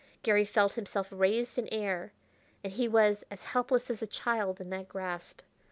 [0.23, 2.11] Garry felt himself raised in air,
[2.63, 5.41] and he was as helpless as a child in that grasp.